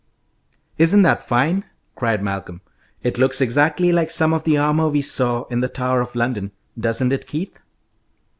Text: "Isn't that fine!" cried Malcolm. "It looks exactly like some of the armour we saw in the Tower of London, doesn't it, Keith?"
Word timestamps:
"Isn't 0.79 1.03
that 1.03 1.21
fine!" 1.21 1.63
cried 1.93 2.23
Malcolm. 2.23 2.61
"It 3.03 3.19
looks 3.19 3.39
exactly 3.39 3.91
like 3.91 4.09
some 4.09 4.33
of 4.33 4.45
the 4.45 4.57
armour 4.57 4.89
we 4.89 5.03
saw 5.03 5.43
in 5.51 5.59
the 5.59 5.69
Tower 5.69 6.01
of 6.01 6.15
London, 6.15 6.53
doesn't 6.75 7.13
it, 7.13 7.27
Keith?" 7.27 7.59